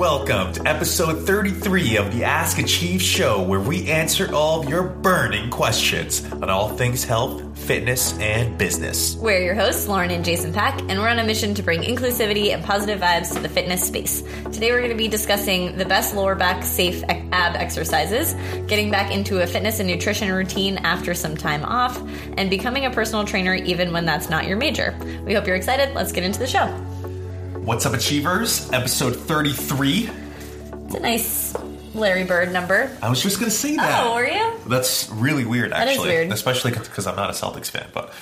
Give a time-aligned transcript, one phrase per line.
[0.00, 4.82] Welcome to episode 33 of the Ask Achieve show, where we answer all of your
[4.82, 9.16] burning questions on all things health, fitness, and business.
[9.16, 12.54] We're your hosts, Lauren and Jason Pak, and we're on a mission to bring inclusivity
[12.54, 14.22] and positive vibes to the fitness space.
[14.44, 18.32] Today, we're going to be discussing the best lower back safe ab exercises,
[18.68, 22.02] getting back into a fitness and nutrition routine after some time off,
[22.38, 24.98] and becoming a personal trainer even when that's not your major.
[25.26, 25.94] We hope you're excited.
[25.94, 26.74] Let's get into the show.
[27.64, 28.70] What's up, Achievers?
[28.72, 30.08] Episode 33.
[30.86, 31.54] It's a nice
[31.94, 32.96] Larry Bird number.
[33.02, 34.04] I was just going to say that.
[34.04, 34.52] Oh, were you?
[34.66, 36.08] That's really weird, That is actually.
[36.08, 36.32] weird.
[36.32, 37.88] Especially because I'm not a Celtics fan.
[37.92, 38.12] But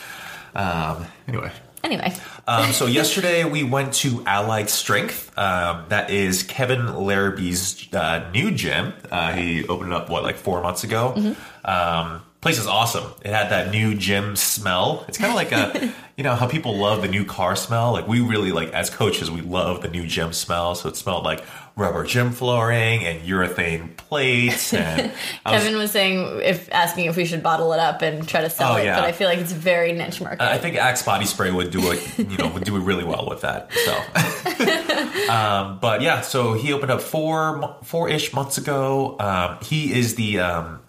[0.55, 1.51] um, anyway.
[1.85, 2.13] Anyway,
[2.47, 5.37] Um, so yesterday we went to Allied Strength.
[5.39, 8.93] Um, that is Kevin Larrabee's uh, new gym.
[9.11, 11.35] Uh, he opened it up what like four months ago.
[11.65, 13.05] Um, place is awesome.
[13.23, 15.05] It had that new gym smell.
[15.09, 17.93] It's kind of like a you know how people love the new car smell.
[17.93, 20.75] Like we really like as coaches we love the new gym smell.
[20.75, 21.45] So it smelled like
[21.77, 24.73] rubber gym flooring and urethane plates.
[24.79, 25.13] And
[25.55, 28.51] was- Kevin was saying if asking if we should bottle it up and try to
[28.51, 28.99] sell Oh, it, yeah.
[28.99, 30.41] but I feel like it's very niche market.
[30.43, 33.27] I think Axe body spray would do it, you know, would do it really well
[33.29, 33.71] with that.
[33.73, 39.17] So, um, but yeah, so he opened up four four ish months ago.
[39.21, 40.81] Um, he is the um,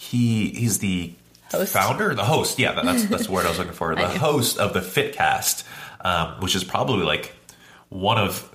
[0.00, 1.12] he he's the
[1.52, 1.72] Host?
[1.72, 2.58] founder, the host.
[2.58, 3.94] Yeah, that- that's that's the word I was looking for.
[3.96, 5.64] The host of the Fitcast,
[6.00, 7.32] um, which is probably like
[7.90, 8.48] one of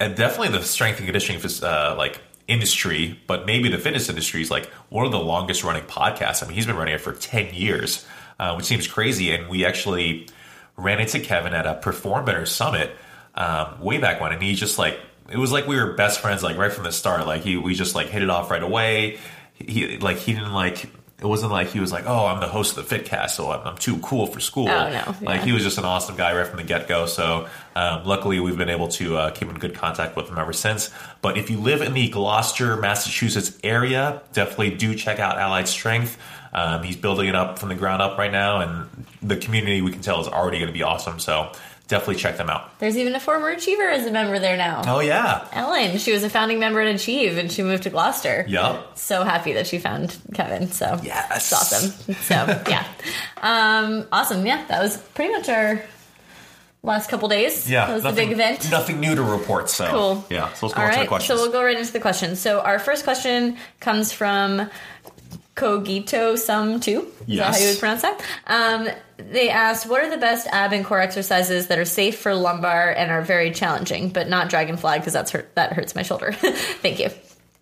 [0.00, 4.50] and definitely the strength and conditioning uh, like industry, but maybe the fitness industry is
[4.50, 6.42] like one of the longest running podcasts.
[6.42, 8.04] I mean, he's been running it for ten years,
[8.38, 9.34] uh, which seems crazy.
[9.34, 10.28] And we actually
[10.76, 12.94] ran into Kevin at a Perform Better Summit
[13.34, 16.42] um, way back when, and he just like it was like we were best friends
[16.42, 17.26] like right from the start.
[17.26, 19.18] Like he we just like hit it off right away.
[19.58, 20.84] He like he didn't like.
[21.18, 23.66] It wasn't like he was like, "Oh, I'm the host of the Fitcast, so I'm,
[23.66, 25.14] I'm too cool for school." Oh, no.
[25.22, 27.06] Like he was just an awesome guy right from the get go.
[27.06, 30.52] So um, luckily, we've been able to uh, keep in good contact with him ever
[30.52, 30.90] since.
[31.22, 36.18] But if you live in the Gloucester, Massachusetts area, definitely do check out Allied Strength.
[36.52, 39.92] Um, he's building it up from the ground up right now, and the community we
[39.92, 41.18] can tell is already going to be awesome.
[41.18, 41.52] So
[41.88, 42.78] definitely check them out.
[42.78, 44.82] There's even a former Achiever as a member there now.
[44.86, 48.44] Oh yeah, Ellen, she was a founding member at Achieve and she moved to Gloucester.
[48.48, 48.98] yup.
[48.98, 50.68] So happy that she found Kevin.
[50.72, 51.30] So Yes.
[51.36, 52.14] it's awesome.
[52.14, 52.34] So
[52.68, 52.86] yeah,
[53.42, 54.44] um, awesome.
[54.46, 55.82] Yeah, that was pretty much our
[56.82, 57.68] last couple days.
[57.70, 58.70] Yeah, that was nothing, the big event.
[58.70, 59.68] Nothing new to report.
[59.70, 60.24] So Cool.
[60.30, 61.38] Yeah, so let's go All on to the right, questions.
[61.38, 62.38] so we'll go right into the questions.
[62.40, 64.68] So our first question comes from
[65.56, 67.00] Kogito Sum 2.
[67.00, 67.56] Is that Yes.
[67.56, 68.20] how you would pronounce that?
[68.46, 72.34] Um, they asked, what are the best ab and core exercises that are safe for
[72.34, 76.32] lumbar and are very challenging, but not dragonfly because that's hurt, that hurts my shoulder.
[76.32, 77.08] Thank you.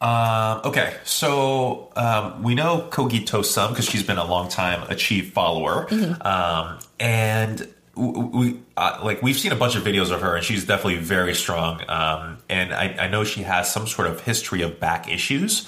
[0.01, 5.33] Um, okay, so um, we know Kogito Sum because she's been a long time Achieve
[5.33, 5.87] follower,
[6.21, 7.67] um, and
[7.97, 11.35] we uh, like we've seen a bunch of videos of her, and she's definitely very
[11.35, 11.81] strong.
[11.89, 15.67] Um, and I, I know she has some sort of history of back issues.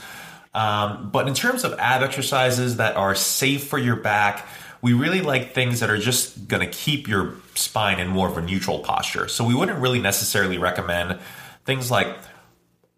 [0.57, 4.49] Um, but in terms of ab exercises that are safe for your back,
[4.81, 8.39] we really like things that are just going to keep your spine in more of
[8.39, 9.29] a neutral posture.
[9.29, 11.21] So we wouldn't really necessarily recommend
[11.67, 12.17] things like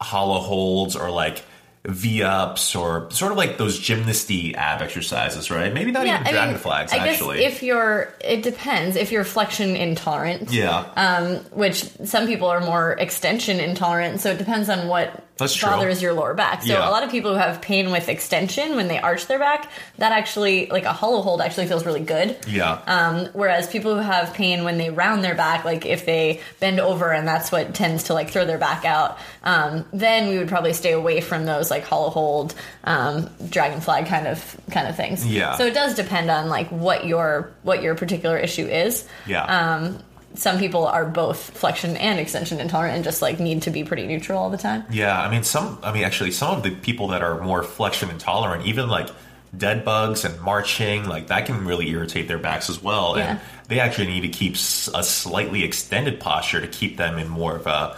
[0.00, 1.42] hollow holds or like
[1.84, 5.74] V ups or sort of like those gymnasty ab exercises, right?
[5.74, 7.38] Maybe not even dragon flags, I actually.
[7.38, 8.94] guess if you're, it depends.
[8.94, 10.84] If you're flexion intolerant, yeah.
[10.96, 15.68] um, which some people are more extension intolerant, so it depends on what That's true.
[15.70, 16.62] bothers your lower back.
[16.62, 16.88] So Yeah.
[16.88, 20.12] a lot of people who have pain with extension when they arch their back, that
[20.12, 22.36] actually, like a hollow hold, actually feels really good.
[22.46, 22.78] yeah.
[22.86, 26.80] Um, whereas people who have pain when they round their back, like if they bend
[26.80, 30.48] over and that's what tends to like throw their back out, um, then we would
[30.48, 34.96] probably stay away from those like hollow hold, um, dragon flag kind of kind of
[34.96, 35.24] things.
[35.26, 35.56] Yeah.
[35.56, 39.06] So it does depend on like what your what your particular issue is.
[39.26, 39.44] yeah.
[39.44, 39.98] Um,
[40.34, 44.06] some people are both flexion and extension intolerant and just like need to be pretty
[44.06, 44.84] neutral all the time.
[44.90, 48.10] Yeah, I mean some I mean actually some of the people that are more flexion
[48.10, 49.08] intolerant, even like
[49.56, 53.14] dead bugs and marching, like that can really irritate their backs as well.
[53.14, 53.38] And Yeah.
[53.68, 57.66] they actually need to keep a slightly extended posture to keep them in more of
[57.66, 57.96] a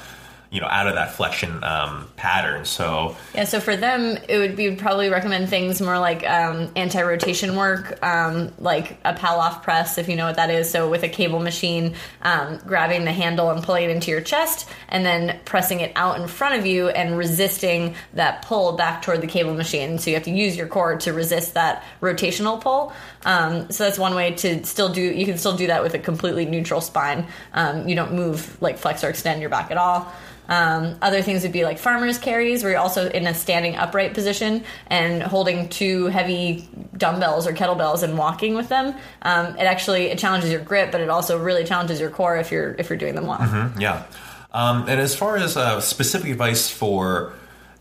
[0.50, 2.64] you know out of that flexion um, pattern.
[2.64, 7.56] So Yeah, so for them, it would be probably recommend things more like um, anti-rotation
[7.56, 10.68] work, um, like a Pallof press, if you know what that is.
[10.68, 14.68] So with a cable machine, um, grabbing the handle and pulling it into your chest,
[14.88, 19.20] and then pressing it out in front of you and resisting that pull back toward
[19.20, 19.98] the cable machine.
[19.98, 22.92] So you have to use your core to resist that rotational pull.
[23.24, 25.00] Um, so that's one way to still do.
[25.00, 27.26] You can still do that with a completely neutral spine.
[27.52, 30.12] Um, you don't move like flex or extend your back at all.
[30.50, 34.12] Um, other things would be like farmers carries, where you're also in a standing upright
[34.14, 38.94] position and holding two heavy dumbbells or kettlebells and walking with them.
[39.22, 42.50] Um, it actually it challenges your grip, but it also really challenges your core if
[42.50, 43.72] you're if you're doing them well.
[43.78, 44.04] yeah.
[44.52, 47.32] Um, and as far as uh, specific advice for,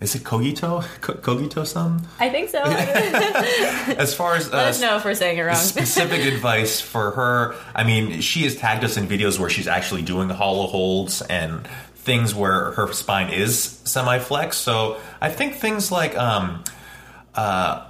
[0.02, 0.84] is it Kogito?
[1.02, 2.04] Ko- Kogito some?
[2.20, 2.62] I think so.
[3.98, 5.56] As far as Let uh, us know if we're saying it wrong.
[5.56, 10.04] specific advice for her, I mean, she has tagged us in videos where she's actually
[10.04, 11.68] doing the hollow holds and
[12.10, 14.62] things where her spine is semi flexed.
[14.62, 16.64] So I think things like um,
[17.36, 17.88] uh,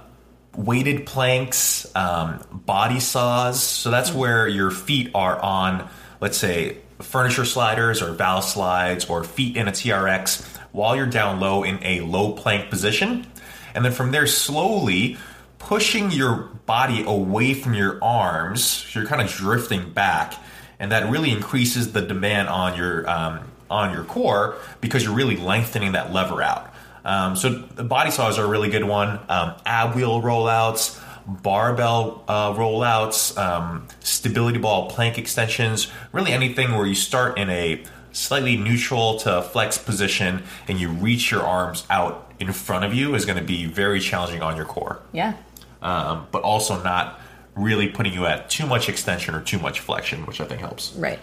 [0.54, 3.62] weighted planks, um, body saws.
[3.62, 5.88] So that's where your feet are on,
[6.20, 11.62] let's say, furniture sliders or Valslides or feet in a TRX while you're down low
[11.62, 13.26] in a low plank position.
[13.74, 15.16] And then from there, slowly
[15.58, 18.62] pushing your body away from your arms.
[18.64, 20.34] So you're kind of drifting back.
[20.78, 25.36] And that really increases the demand on your um, on your core because you're really
[25.36, 26.72] lengthening that lever out.
[27.04, 29.20] Um, so the body saws are a really good one.
[29.28, 36.86] Um, ab wheel rollouts, barbell uh, rollouts, um, stability ball plank extensions, really anything where
[36.86, 37.82] you start in a
[38.12, 43.14] slightly neutral to flex position and you reach your arms out in front of you
[43.14, 45.00] is going to be very challenging on your core.
[45.12, 45.34] yeah.
[45.82, 47.18] Um, but also not
[47.54, 50.92] really putting you at too much extension or too much flexion, which I think helps.
[50.92, 51.18] Right.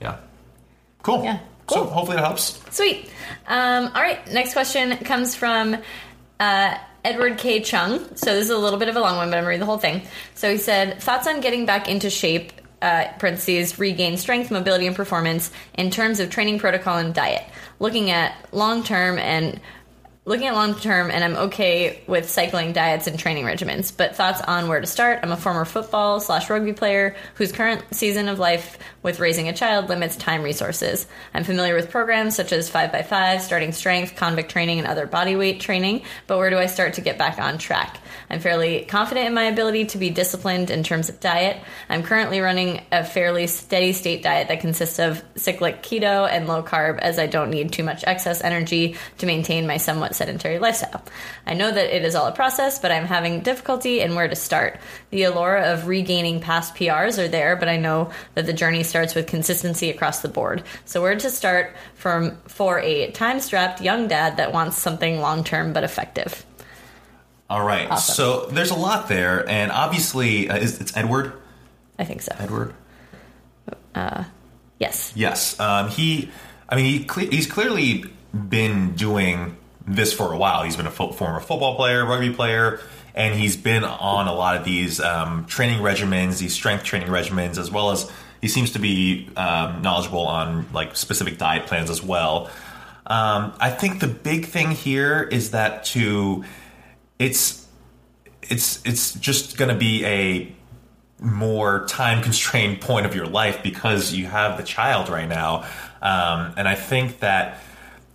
[0.00, 0.18] Yeah.
[1.02, 1.24] Cool.
[1.24, 2.60] Yeah, So hopefully that helps.
[2.74, 3.10] Sweet.
[3.46, 4.24] Um, all right.
[4.32, 5.76] Next question comes from
[6.38, 7.60] uh, Edward K.
[7.60, 7.98] Chung.
[8.16, 9.60] So this is a little bit of a long one, but I'm going to read
[9.60, 10.02] the whole thing.
[10.34, 12.52] So he said, thoughts on getting back into shape,
[12.82, 17.44] uh, parentheses, regain strength, mobility, and performance in terms of training protocol and diet.
[17.78, 19.60] Looking at long term and
[20.26, 24.40] looking at long term and I'm okay with cycling diets and training regimens, but thoughts
[24.42, 25.20] on where to start.
[25.22, 29.52] I'm a former football slash rugby player whose current season of life with raising a
[29.52, 31.06] child limits time resources.
[31.32, 35.60] I'm familiar with programs such as 5x5, starting strength, convict training, and other body weight
[35.60, 38.00] training, but where do I start to get back on track?
[38.30, 41.62] I'm fairly confident in my ability to be disciplined in terms of diet.
[41.88, 46.62] I'm currently running a fairly steady state diet that consists of cyclic keto and low
[46.62, 51.02] carb, as I don't need too much excess energy to maintain my somewhat sedentary lifestyle.
[51.46, 54.36] I know that it is all a process, but I'm having difficulty in where to
[54.36, 54.80] start.
[55.10, 59.14] The allure of regaining past PRs are there, but I know that the journey starts
[59.14, 60.62] with consistency across the board.
[60.84, 65.44] So, where to start from for a time strapped young dad that wants something long
[65.44, 66.45] term but effective?
[67.48, 67.90] All right.
[67.90, 68.14] Awesome.
[68.14, 71.32] So there's a lot there, and obviously, uh, is, it's Edward.
[71.98, 72.34] I think so.
[72.38, 72.74] Edward.
[74.78, 75.12] Yes.
[75.14, 75.58] Yes.
[75.58, 76.30] Um, he.
[76.68, 78.04] I mean, he cle- he's clearly
[78.34, 79.56] been doing
[79.86, 80.64] this for a while.
[80.64, 82.80] He's been a fo- former football player, rugby player,
[83.14, 87.56] and he's been on a lot of these um, training regimens, these strength training regimens,
[87.56, 88.10] as well as
[88.42, 92.50] he seems to be um, knowledgeable on like specific diet plans as well.
[93.06, 96.44] Um, I think the big thing here is that to
[97.18, 97.66] it's
[98.42, 100.52] it's it's just going to be a
[101.18, 105.66] more time constrained point of your life because you have the child right now.
[106.02, 107.58] Um, and i think that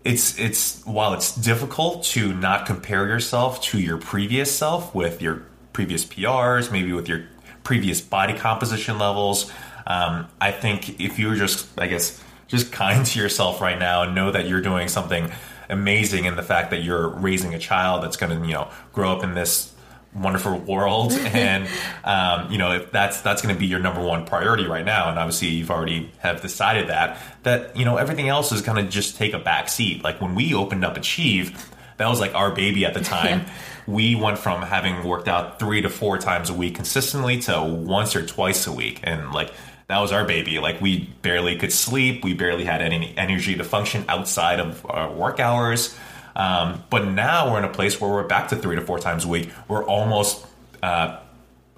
[0.03, 5.43] it's it's while it's difficult to not compare yourself to your previous self with your
[5.73, 7.25] previous prs maybe with your
[7.63, 9.51] previous body composition levels
[9.87, 14.15] um, i think if you're just i guess just kind to yourself right now and
[14.15, 15.31] know that you're doing something
[15.71, 19.11] amazing in the fact that you're raising a child that's going to you know grow
[19.11, 19.73] up in this
[20.13, 21.13] wonderful world.
[21.31, 21.67] And
[22.03, 25.09] um, you know if that's that's going to be your number one priority right now
[25.09, 28.91] and obviously you've already have decided that that you know everything else is going to
[28.91, 30.03] just take a back seat.
[30.03, 31.71] Like when we opened up achieve
[32.01, 33.45] that was like our baby at the time.
[33.85, 38.15] We went from having worked out three to four times a week consistently to once
[38.15, 39.01] or twice a week.
[39.03, 39.53] And like
[39.91, 43.63] that was our baby like we barely could sleep we barely had any energy to
[43.63, 45.97] function outside of our work hours
[46.35, 49.25] um, but now we're in a place where we're back to three to four times
[49.25, 49.49] a week.
[49.67, 50.45] We're almost,
[50.81, 51.19] uh,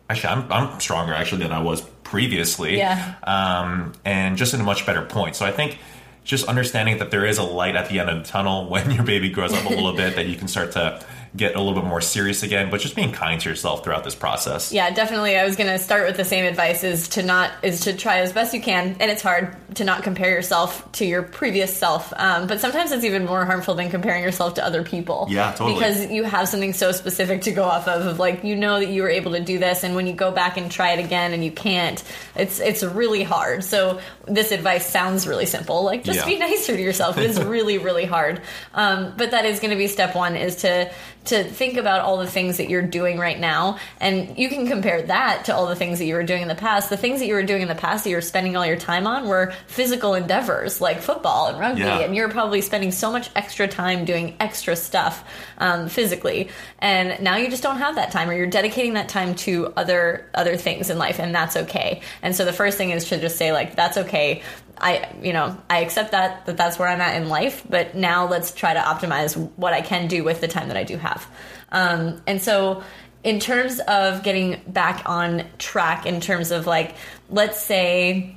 [0.09, 2.77] actually, I'm, I'm stronger actually than I was previously.
[2.77, 3.15] Yeah.
[3.23, 5.35] Um, and just in a much better point.
[5.35, 5.77] So I think
[6.23, 9.03] just understanding that there is a light at the end of the tunnel when your
[9.03, 11.03] baby grows up a little bit, that you can start to
[11.35, 14.13] get a little bit more serious again, but just being kind to yourself throughout this
[14.15, 14.71] process.
[14.71, 15.35] Yeah, definitely.
[15.37, 18.19] I was going to start with the same advice: is to not is to try
[18.19, 22.13] as best you can, and it's hard to not compare yourself to your previous self.
[22.15, 25.25] Um, but sometimes it's even more harmful than comparing yourself to other people.
[25.29, 25.73] Yeah, totally.
[25.73, 28.89] Because you have something so specific to go off of, of like you know that
[28.89, 31.33] you were able to do this, and when you go back and try it again
[31.33, 32.03] and you can't,
[32.35, 33.63] it's it's really hard.
[33.63, 36.25] So this advice sounds really simple, like just Yeah.
[36.25, 37.17] be nicer to yourself.
[37.17, 38.41] It's really really hard.
[38.75, 40.91] Um, but that is going to be step one: is to
[41.25, 43.77] to think about all the things that you're doing right now.
[43.99, 46.55] And you can compare that to all the things that you were doing in the
[46.55, 46.89] past.
[46.89, 48.77] The things that you were doing in the past that you were spending all your
[48.77, 51.81] time on were physical endeavors like football and rugby.
[51.81, 51.99] Yeah.
[51.99, 55.23] and you're probably spending so much extra time doing extra stuff
[55.59, 56.49] um, physically.
[56.79, 60.29] And now you just don't have that time or you're dedicating that time to other
[60.33, 62.01] other things in life and that's okay.
[62.21, 64.41] And so the first thing is to just say like that's okay
[64.83, 67.63] I, you know, I accept that that that's where I'm at in life.
[67.67, 70.83] But now let's try to optimize what I can do with the time that I
[70.83, 71.25] do have.
[71.71, 72.83] Um, and so,
[73.23, 76.95] in terms of getting back on track, in terms of like,
[77.29, 78.35] let's say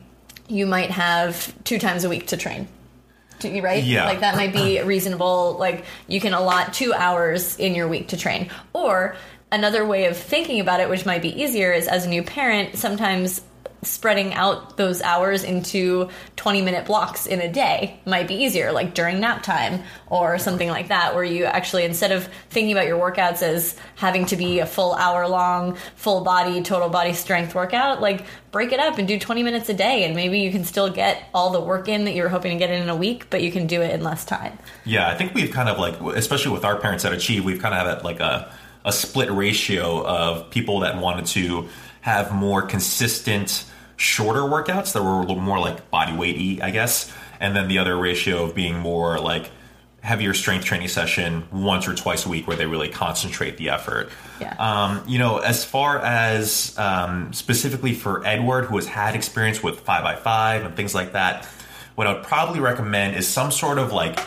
[0.48, 2.68] you might have two times a week to train
[3.40, 3.82] to, right?
[3.82, 4.06] Yeah.
[4.06, 5.56] Like that might be reasonable.
[5.58, 8.50] Like you can allot two hours in your week to train.
[8.72, 9.16] Or
[9.50, 12.76] another way of thinking about it, which might be easier, is as a new parent,
[12.76, 13.42] sometimes
[13.82, 18.94] spreading out those hours into 20 minute blocks in a day might be easier, like
[18.94, 22.98] during nap time or something like that, where you actually, instead of thinking about your
[22.98, 28.00] workouts as having to be a full hour long, full body, total body strength workout,
[28.00, 30.04] like break it up and do 20 minutes a day.
[30.04, 32.58] And maybe you can still get all the work in that you were hoping to
[32.58, 34.58] get in in a week, but you can do it in less time.
[34.84, 37.74] Yeah, I think we've kind of like, especially with our parents at Achieve, we've kind
[37.74, 38.52] of had like a,
[38.84, 41.68] a split ratio of people that wanted to
[42.06, 43.64] have more consistent,
[43.96, 47.12] shorter workouts that were a little more like body weighty, I guess.
[47.40, 49.50] And then the other ratio of being more like
[50.02, 54.08] heavier strength training session once or twice a week where they really concentrate the effort.
[54.40, 54.54] Yeah.
[54.56, 59.84] Um, you know, as far as um, specifically for Edward, who has had experience with
[59.84, 61.44] 5x5 and things like that,
[61.96, 64.20] what I would probably recommend is some sort of like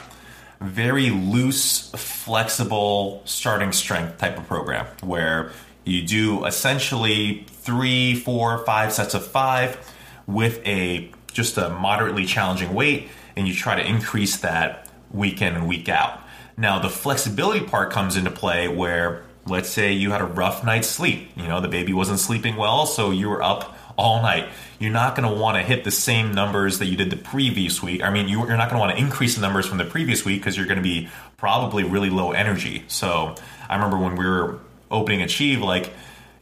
[0.59, 5.53] very loose, flexible starting strength type of program where
[5.85, 9.77] you do essentially three, four, five sets of five
[10.25, 15.53] with a just a moderately challenging weight, and you try to increase that week in
[15.53, 16.19] and week out.
[16.57, 20.87] Now, the flexibility part comes into play where, let's say, you had a rough night's
[20.87, 21.29] sleep.
[21.35, 24.49] You know, the baby wasn't sleeping well, so you were up all night.
[24.79, 27.83] You're not going to want to hit the same numbers that you did the previous
[27.83, 28.01] week.
[28.01, 30.25] I mean, you, are not going to want to increase the numbers from the previous
[30.25, 31.07] week because you're going to be
[31.37, 32.85] probably really low energy.
[32.87, 33.35] So
[33.69, 34.59] I remember when we were
[34.89, 35.93] opening Achieve, like,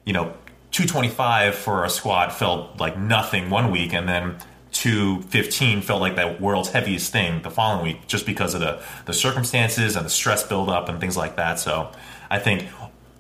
[0.06, 0.34] you know,
[0.72, 4.38] 225 for a squat felt like nothing one week, and then
[4.72, 9.14] 215 felt like that world's heaviest thing the following week just because of the, the
[9.14, 11.60] circumstances and the stress buildup and things like that.
[11.60, 11.92] So
[12.30, 12.68] I think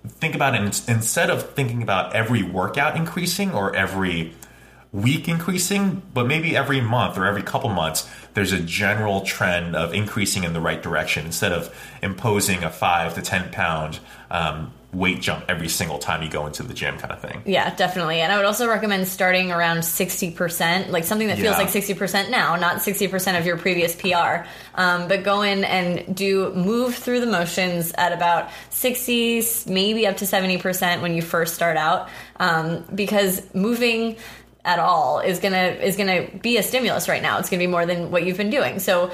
[0.08, 4.34] think about it instead of thinking about every workout increasing or every
[4.92, 9.94] week increasing, but maybe every month or every couple months, there's a general trend of
[9.94, 14.00] increasing in the right direction instead of imposing a five to 10 pound
[14.32, 17.42] um, weight jump every single time you go into the gym kind of thing.
[17.46, 18.20] Yeah, definitely.
[18.22, 21.63] And I would also recommend starting around 60%, like something that feels Yeah.
[21.63, 24.46] like 60% now, not 60% of your previous PR.
[24.75, 30.18] Um, but go in and do move through the motions at about 60, maybe up
[30.18, 32.10] to 70% when you first start out.
[32.39, 34.18] Um, because moving
[34.66, 37.38] at all is gonna is gonna be a stimulus right now.
[37.39, 38.80] It's gonna be more than what you've been doing.
[38.80, 39.12] So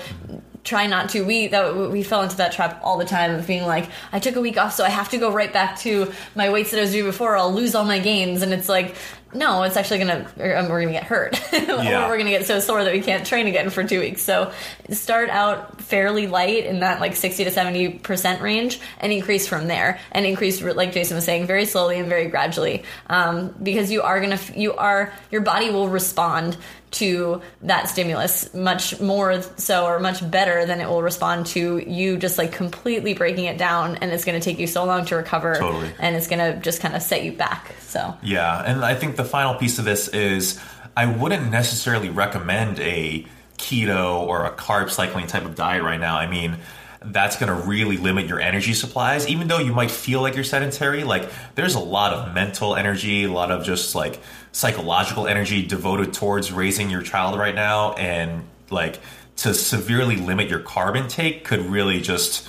[0.63, 1.24] try not to.
[1.25, 4.36] We that we fell into that trap all the time of being like, I took
[4.36, 6.82] a week off, so I have to go right back to my weights that I
[6.82, 7.36] was doing before.
[7.38, 8.96] I'll lose all my gains, and it's like,
[9.34, 10.20] no, it's actually gonna
[10.58, 12.05] um, we're gonna get hurt, Yeah.
[12.05, 14.22] or we're gonna get so sore that we can't train again for two weeks.
[14.22, 14.51] So
[14.91, 19.67] start out fairly light in that like sixty to seventy percent range, and increase from
[19.67, 24.03] there, and increase like Jason was saying, very slowly and very gradually, um, because you
[24.03, 26.55] are gonna you are your body will respond
[26.93, 32.17] to that stimulus much more so or much better than it will respond to you
[32.17, 35.15] just like completely breaking it down and it's going to take you so long to
[35.15, 35.91] recover Totally.
[36.00, 39.15] and it's going to just kind of set you back so Yeah, and I think
[39.15, 40.59] the final piece of this is
[40.95, 43.25] I wouldn't necessarily recommend a
[43.57, 46.17] keto or a carb cycling type of diet right now.
[46.17, 46.57] I mean,
[47.05, 50.43] that's going to really limit your energy supplies even though you might feel like you're
[50.43, 51.03] sedentary.
[51.03, 54.19] Like there's a lot of mental energy a lot of just like
[54.51, 57.93] psychological energy devoted towards raising your child right now.
[57.93, 59.00] And like
[59.38, 62.48] to severely limit your carb intake could really just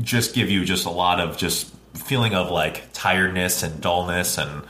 [0.00, 4.62] just give you just a lot of just feeling of like tiredness and dullness and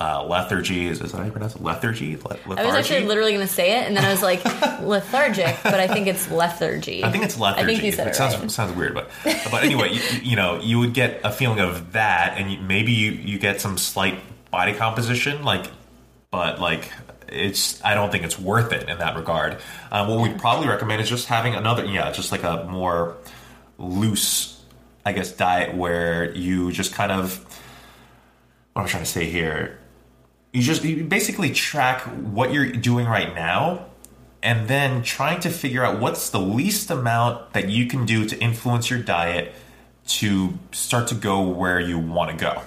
[0.00, 0.86] uh, lethargy.
[0.86, 1.62] Is, is that how you pronounce it?
[1.62, 2.16] Lethargy?
[2.16, 2.60] Le- lethargy?
[2.60, 4.44] i was actually literally going to say it and then i was like
[4.82, 7.62] lethargic but i think it's lethargy I think it's lethargy.
[7.62, 8.50] i think you said it, sounds right.
[8.50, 12.34] sounds weird, but but anyway, you, you know, you would get a feeling of that,
[12.36, 14.18] and you, maybe you you get some slight
[14.50, 15.66] body composition, like,
[16.30, 16.90] but like
[17.28, 19.58] it's I don't think it's worth it in that regard.
[19.90, 23.16] Uh, what we'd probably recommend is just having another, yeah, just like a more
[23.78, 24.62] loose,
[25.04, 27.44] I guess, diet where you just kind of
[28.74, 29.78] what I'm trying to say here.
[30.52, 33.86] You just you basically track what you're doing right now
[34.42, 38.38] and then trying to figure out what's the least amount that you can do to
[38.38, 39.54] influence your diet
[40.06, 42.60] to start to go where you want to go.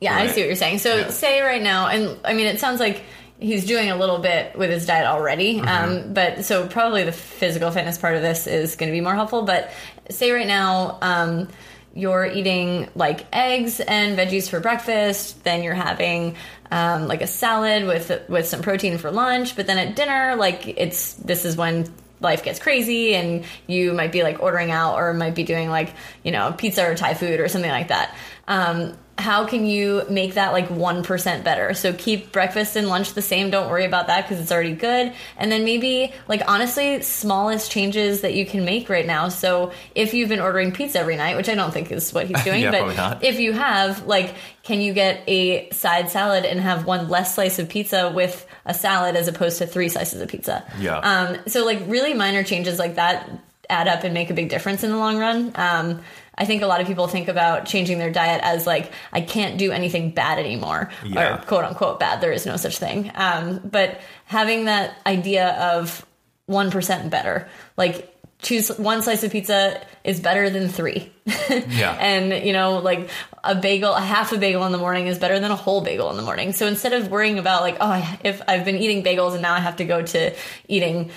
[0.00, 0.78] Yeah, I see what you're saying.
[0.78, 1.10] So Yeah.
[1.10, 3.02] say right now, and I mean, it sounds like
[3.38, 5.56] he's doing a little bit with his diet already.
[5.56, 5.68] Mm-hmm.
[5.68, 9.14] Um, but so probably the physical fitness part of this is going to be more
[9.14, 9.42] helpful.
[9.42, 9.72] But
[10.10, 11.48] say right now, um,
[11.94, 16.36] you're eating like eggs and veggies for breakfast, then you're having
[16.70, 20.68] um, like a salad with with some protein for lunch, but then at dinner, like
[20.78, 25.12] it's this is when life gets crazy and you might be like ordering out or
[25.14, 28.14] might be doing like you know pizza or thai food or something like that.
[28.46, 31.74] Um, how can you make that like 1% better?
[31.74, 33.50] So keep breakfast and lunch the same.
[33.50, 35.12] Don't worry about that because it's already good.
[35.36, 39.28] And then maybe like honestly smallest changes that you can make right now.
[39.28, 42.42] So if you've been ordering pizza every night which i don't think is what he's
[42.44, 46.86] doing Yeah, but if you have like can you get a side salad and have
[46.86, 50.64] one less slice of pizza with a salad as opposed to three slices of pizza?
[50.78, 50.98] Yeah.
[50.98, 53.28] um, so like really minor changes like that
[53.70, 55.52] add up and make a big difference in the long run.
[55.54, 56.00] Um,
[56.36, 59.58] i think a lot of people think about changing their diet as like i can't
[59.58, 61.34] do anything bad anymore Yeah.
[61.34, 62.20] or quote unquote bad.
[62.22, 63.10] There is no such thing.
[63.14, 66.04] Um, but having that idea of
[66.48, 67.46] 1% better
[67.76, 68.06] like
[68.40, 71.12] choose one slice of pizza is better than three.
[71.50, 71.92] Yeah.
[72.00, 73.10] and you know like
[73.44, 76.10] a bagel a half a bagel in the morning is better than a whole bagel
[76.10, 76.52] in the morning.
[76.52, 79.60] So instead of worrying about like oh if i've been eating bagels and now i
[79.60, 80.34] have to go to
[80.68, 81.10] eating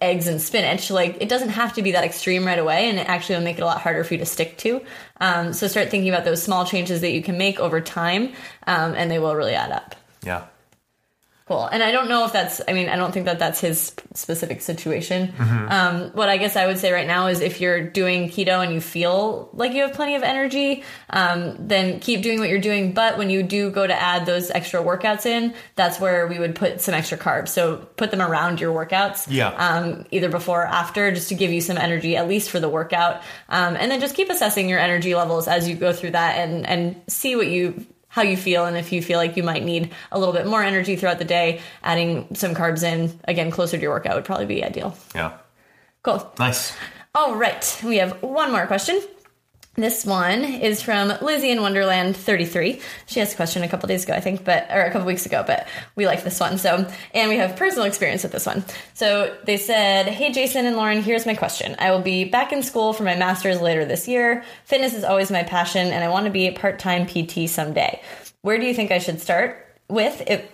[0.00, 3.08] eggs and spinach like it doesn't have to be that extreme right away and it
[3.08, 4.80] actually will make it a lot harder for you to stick to
[5.20, 8.32] um, so start thinking about those small changes that you can make over time
[8.66, 10.44] um, and they will really add up Yeah.
[11.46, 11.64] Cool.
[11.66, 14.60] And I don't know if that's, I mean, I don't think that that's his specific
[14.60, 15.28] situation.
[15.28, 15.68] Mm-hmm.
[15.70, 18.74] Um, what I guess I would say right now is if you're doing keto and
[18.74, 22.94] you feel like you have plenty of energy, um, then keep doing what you're doing.
[22.94, 26.56] But when you do go to add those extra workouts in, that's where we would
[26.56, 27.50] put some extra carbs.
[27.50, 29.28] So put them around your workouts.
[29.30, 29.50] Yeah.
[29.50, 32.68] Um, either before or after, just to give you some energy, at least for the
[32.68, 33.22] workout.
[33.48, 36.66] Um, and then just keep assessing your energy levels as you go through that and,
[36.66, 37.86] and see what you
[38.16, 40.62] how you feel and if you feel like you might need a little bit more
[40.62, 44.46] energy throughout the day adding some carbs in again closer to your workout would probably
[44.46, 45.32] be ideal Yeah.
[46.02, 46.74] cool Nice.
[47.14, 48.98] all right we have one more question
[49.76, 52.80] this one is from Lizzie in Wonderland 33.
[53.06, 55.26] She asked a question a couple days ago, I think, but or a couple weeks
[55.26, 56.58] ago, but we like this one.
[56.58, 58.64] So, and we have personal experience with this one.
[58.94, 61.76] So they said, "Hey Jason and Lauren, here's my question.
[61.78, 64.44] I will be back in school for my masters later this year.
[64.64, 68.00] Fitness is always my passion, and I want to be a part-time PT someday.
[68.42, 70.44] Where do you think I should start with if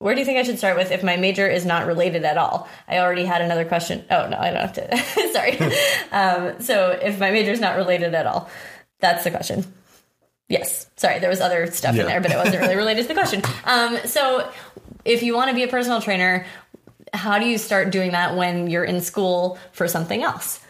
[0.00, 2.38] where do you think I should start with if my major is not related at
[2.38, 2.66] all?
[2.88, 4.02] I already had another question.
[4.10, 4.96] Oh, no, I don't have to.
[5.32, 5.58] Sorry.
[6.10, 8.48] um, so, if my major is not related at all,
[8.98, 9.64] that's the question.
[10.48, 10.86] Yes.
[10.96, 12.02] Sorry, there was other stuff Yeah.
[12.02, 13.42] in there, but it wasn't really related to the question.
[13.64, 14.50] Um, so,
[15.04, 16.46] if you want to be a personal trainer,
[17.12, 20.60] how do you start doing that when you're in school for something else?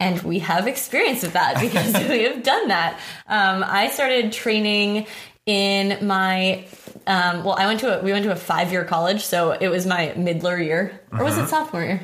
[0.00, 2.98] And we have experience with that because we have done that.
[3.28, 5.06] Um, I started training
[5.46, 6.66] in my
[7.06, 9.68] um, well, I went to a we went to a five year college, so it
[9.68, 12.00] was my middler year, or was it sophomore year?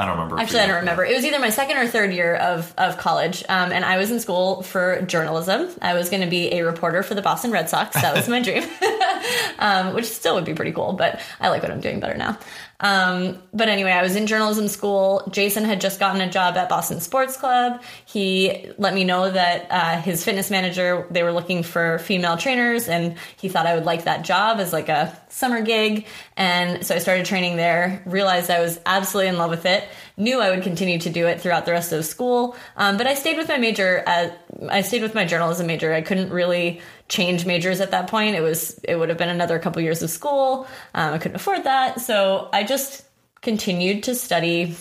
[0.00, 0.38] I don't remember.
[0.38, 1.04] Actually, I don't remember.
[1.04, 4.10] It was either my second or third year of, of college, um, and I was
[4.10, 5.68] in school for journalism.
[5.82, 7.94] I was going to be a reporter for the Boston Red Sox.
[8.00, 8.64] That was my dream,
[9.58, 12.38] um, which still would be pretty cool, but I like what I'm doing better now.
[12.80, 15.22] Um, but anyway, I was in journalism school.
[15.30, 17.82] Jason had just gotten a job at Boston Sports Club.
[18.06, 22.88] He let me know that uh, his fitness manager, they were looking for female trainers,
[22.88, 26.06] and he thought I would like that job as like a summer gig.
[26.36, 29.84] And so I started training there, realized I was absolutely in love with it,
[30.16, 32.56] knew I would continue to do it throughout the rest of school.
[32.76, 35.92] Um, but I stayed with my major at, I stayed with my journalism major.
[35.92, 38.36] I couldn't really change majors at that point.
[38.36, 40.66] It was, it would have been another couple years of school.
[40.94, 42.00] Um, I couldn't afford that.
[42.00, 43.02] So I just
[43.42, 44.76] continued to study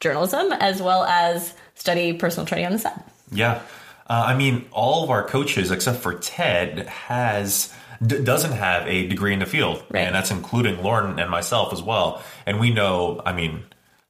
[0.00, 3.00] journalism as well as study personal training on the side.
[3.30, 3.62] Yeah.
[4.10, 7.72] Uh, I mean, all of our coaches, except for Ted, has
[8.04, 10.00] d- doesn't have a degree in the field, Right.
[10.00, 12.20] and that's including Lauren and myself as well.
[12.44, 13.62] And we know, I mean,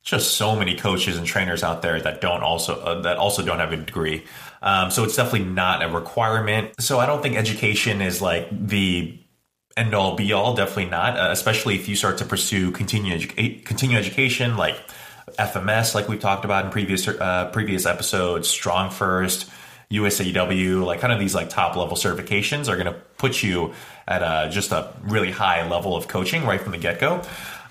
[0.03, 3.59] just so many coaches and trainers out there that don't also uh, that also don't
[3.61, 4.25] have a degree.
[4.63, 6.81] Um, so it's definitely not a requirement.
[6.81, 9.17] So I don't think education is like the
[9.77, 10.55] end all be all.
[10.55, 11.19] Definitely not.
[11.19, 14.77] Uh, especially if you start to pursue continuing edu- continuing education like
[15.39, 18.49] FMS, like we've talked about in previous uh, previous episodes.
[18.49, 19.51] Strong First,
[19.91, 23.73] USAW, like kind of these like top level certifications are going to put you
[24.09, 27.23] at a, just a really high level of coaching right from the get go.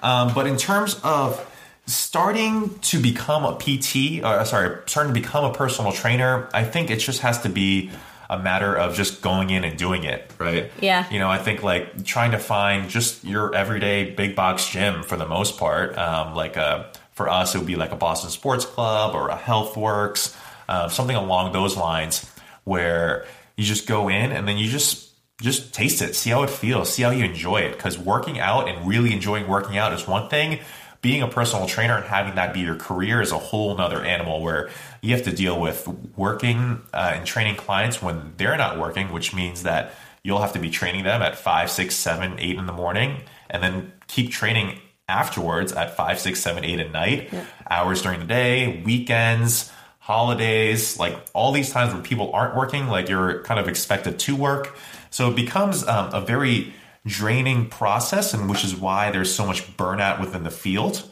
[0.01, 1.47] Um, but in terms of
[1.85, 6.89] starting to become a PT, or sorry, starting to become a personal trainer, I think
[6.89, 7.91] it just has to be
[8.31, 10.71] a matter of just going in and doing it, right?
[10.79, 11.05] Yeah.
[11.11, 15.17] You know, I think like trying to find just your everyday big box gym for
[15.17, 15.97] the most part.
[15.97, 19.37] Um, like a, for us, it would be like a Boston Sports Club or a
[19.37, 20.33] HealthWorks,
[20.69, 22.25] uh, something along those lines,
[22.63, 23.25] where
[23.57, 25.09] you just go in and then you just
[25.41, 27.75] just taste it, see how it feels, see how you enjoy it.
[27.75, 30.59] Because working out and really enjoying working out is one thing.
[31.01, 34.41] Being a personal trainer and having that be your career is a whole nother animal
[34.41, 34.69] where
[35.01, 39.33] you have to deal with working uh, and training clients when they're not working, which
[39.33, 42.73] means that you'll have to be training them at five, six, seven, eight in the
[42.73, 47.43] morning, and then keep training afterwards at five, six, seven, eight at night, Yeah.
[47.69, 53.09] hours during the day, weekends, holidays, like all these times when people aren't working, like
[53.09, 54.75] you're kind of expected to work.
[55.09, 56.73] So it becomes um, a very
[57.05, 61.03] draining process, and which is why there's so much burnout within the field.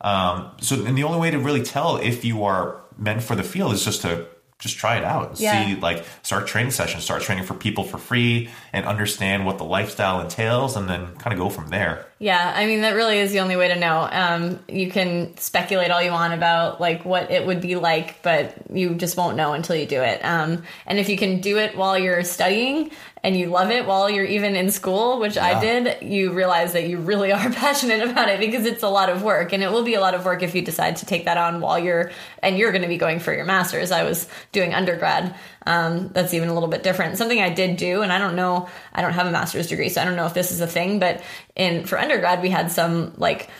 [0.00, 3.42] Um, so, and the only way to really tell if you are meant for the
[3.42, 4.26] field is just to
[4.58, 5.64] just try it out and Yeah.
[5.66, 9.64] see like start training sessions start training for people for free and understand what the
[9.64, 13.30] lifestyle entails and then kind of go from there Yeah, I mean that really is
[13.30, 14.08] the only way to know.
[14.10, 18.54] Um, you can speculate all you want about like what it would be like, but
[18.72, 20.20] you just won't know until you do it.
[20.24, 22.90] Um, and if you can do it while you're studying
[23.22, 26.88] and you love it while you're even in school, which I did, you realize that
[26.88, 29.84] you really are passionate about it because it's a lot of work, and it will
[29.84, 32.10] be a lot of work if you decide to take that on while you're
[32.42, 33.92] and you're going to be going for your master's.
[33.92, 35.36] I was doing undergrad.
[35.68, 37.18] Um, that's even a little bit different.
[37.18, 40.00] Something I did do, and I don't know, I don't have a master's degree, so
[40.00, 41.22] I don't know if this is a thing, but
[41.54, 43.50] in for undergrad, we had some like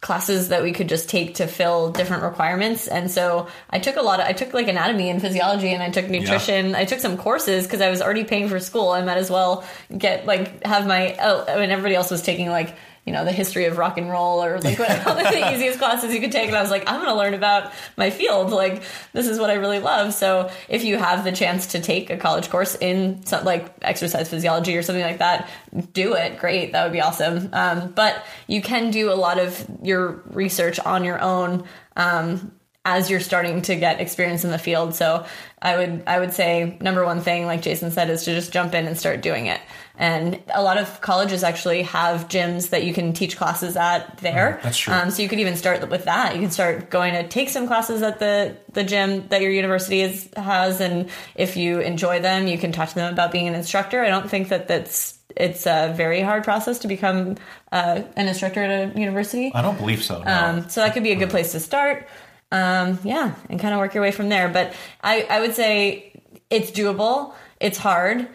[0.00, 4.00] classes that we could just take to fill different requirements and so i took a
[4.00, 6.76] lot of i took like anatomy and physiology and i took nutrition.
[6.76, 8.90] I took some courses because i was already paying for school.
[8.90, 9.64] I might as well
[9.96, 12.76] get like have my oh I mean, everybody else was taking like
[13.08, 16.20] you know the history of rock and roll or like whatever the easiest classes you
[16.20, 16.48] could take.
[16.48, 18.50] And i was like i'm going to learn about my field.
[18.50, 18.82] Like
[19.14, 20.12] this is what i really love.
[20.12, 24.28] So if you have the chance to take a college course in some, like exercise
[24.28, 25.48] physiology or something like that
[25.94, 26.38] do it.
[26.38, 26.72] Great.
[26.72, 27.48] That would be awesome.
[27.54, 31.64] Um, but you can do a lot of your research on your own
[31.96, 32.52] um,
[32.84, 34.94] as you're starting to get experience in the field.
[34.94, 35.24] So
[35.60, 38.74] i would i would say number one thing like jason said is to just jump
[38.74, 39.60] in and start doing it
[39.98, 44.60] and a lot of colleges actually have gyms that you can teach classes at there
[44.62, 44.94] that's true.
[44.94, 47.66] um, so you could even start with that you can start going to take some
[47.66, 52.46] classes at the the gym that your university is, has and if you enjoy them
[52.46, 55.66] you can talk to them about being an instructor i don't think that that's it's
[55.66, 57.36] a very hard process to become
[57.70, 60.32] uh, an instructor at a university i don't believe so no.
[60.32, 62.08] um, so that could be a good place to start.
[62.50, 64.48] Um, yeah, and kind of work your way from there.
[64.48, 66.12] But I, I would say
[66.50, 67.34] it's doable.
[67.60, 68.28] It's hard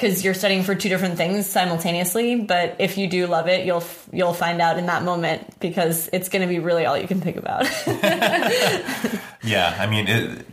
[0.00, 2.36] because you're studying for two different things simultaneously.
[2.36, 6.28] But if you do love it, you'll you'll find out in that moment because it's
[6.28, 7.66] going to be really all you can think about.
[9.42, 10.46] Yeah, I mean, it,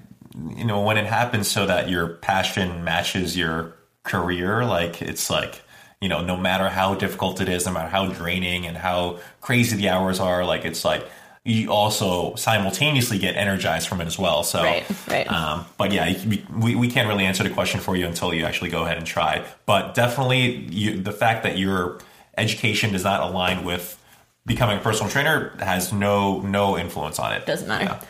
[0.55, 5.61] you know, when it happens so that your passion matches your career, like it's like,
[5.99, 9.75] you know, no matter how difficult it is, no matter how draining and how crazy
[9.75, 11.05] the hours are, like it's like
[11.47, 14.43] you also simultaneously get energized from it as well.
[14.43, 15.31] So, Right, right.
[15.31, 16.13] Um, but yeah,
[16.53, 19.07] we, we, can't really answer the question for you until you actually go ahead and
[19.07, 19.45] try.
[19.65, 21.99] But definitely, you, the fact that your
[22.37, 23.97] education does not align with
[24.45, 27.45] becoming a personal trainer has no no influence on it.
[27.45, 27.85] Doesn't matter.
[27.85, 28.03] Yeah.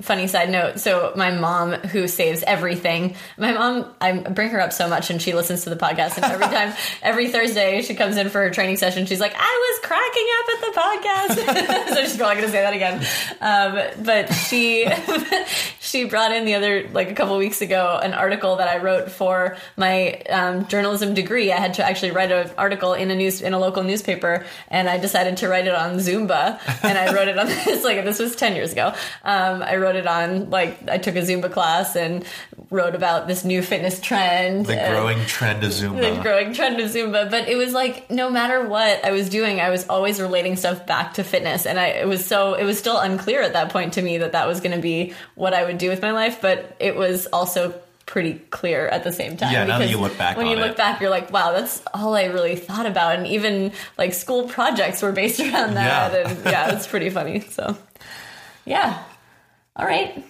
[0.00, 0.80] Funny side note.
[0.80, 5.22] So my mom, who saves everything, my mom, I bring her up so much, and
[5.22, 6.16] she listens to the podcast.
[6.16, 9.06] And every time, every Thursday, she comes in for her training session.
[9.06, 12.62] She's like, "I was cracking up at the podcast." so she's probably going to say
[12.62, 13.06] that again.
[13.40, 14.88] Um, but she,
[15.78, 19.12] she brought in the other like a couple weeks ago an article that I wrote
[19.12, 21.52] for my um, journalism degree.
[21.52, 24.88] I had to actually write an article in a news in a local newspaper, and
[24.88, 28.18] I decided to write it on Zumba, and I wrote it on this like this
[28.18, 28.92] was ten years ago.
[29.22, 32.24] Um, I wrote it on like I took a Zumba class and
[32.70, 34.66] wrote about this new fitness trend.
[34.66, 36.16] The growing trend of Zumba.
[36.16, 37.30] the growing trend of Zumba.
[37.30, 40.86] But it was like no matter what I was doing, I was always relating stuff
[40.86, 43.92] back to fitness, and I it was so it was still unclear at that point
[43.94, 46.40] to me that that was going to be what I would do with my life.
[46.40, 47.74] But it was also
[48.06, 49.50] pretty clear at the same time.
[49.52, 50.76] Yeah, now that you look back when you look it.
[50.76, 55.00] back, you're like, wow, that's all I really thought about, and even like school projects
[55.00, 56.28] were based around that, Yeah.
[56.28, 57.40] and yeah, it's pretty funny.
[57.40, 57.76] So,
[58.66, 59.02] yeah,
[59.76, 60.24] all right.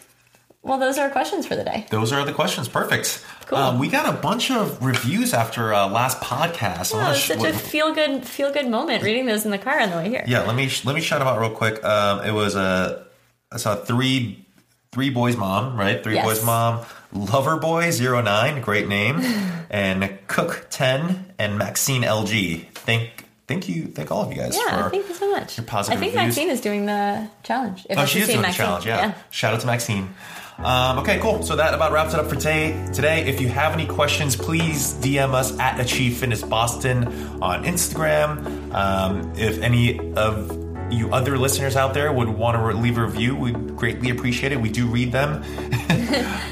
[0.62, 1.86] Well, those are our questions for the day.
[1.90, 2.68] Those are the questions.
[2.68, 3.22] Perfect.
[3.46, 3.58] Cool.
[3.58, 6.92] Um, we got a bunch of reviews after uh, last podcast.
[6.94, 9.58] Oh, gonna it was such a feel good, feel good moment reading those in the
[9.58, 10.24] car on the way here.
[10.26, 11.84] yeah, let me sh- let me shout them out real quick.
[11.84, 13.06] Um, it was a
[13.52, 14.46] I saw three
[14.92, 16.02] three boys mom, right?
[16.02, 16.24] Three Yes.
[16.24, 16.80] boys mom,
[17.12, 19.20] Lover Boy 09, great name,
[19.70, 22.70] and Cook 10 and Maxine LG.
[22.72, 25.56] Thank thank you, thank all of you guys Yeah, for thank you so much.
[25.58, 26.36] your positive I think reviews.
[26.36, 27.86] Maxine is doing the challenge.
[27.88, 29.14] If Oh, she is doing the challenge, yeah.
[29.30, 30.14] Shout out to Maxine.
[30.58, 31.42] Um, okay, cool.
[31.42, 32.88] So that about wraps it up for today.
[32.92, 37.08] Today, if you have any questions, please DM us at Achieve Fitness Boston
[37.42, 38.72] on Instagram.
[38.72, 40.60] Um, if any of
[40.92, 44.60] you other listeners out there would want to leave a review, we'd greatly appreciate it.
[44.60, 45.42] We do read them.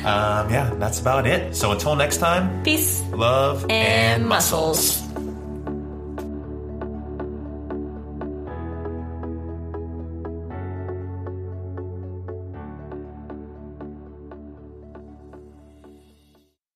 [0.04, 1.54] um, yeah, that's about it.
[1.54, 4.78] So until next time, Peace love and and muscles.
[5.01, 5.01] muscles.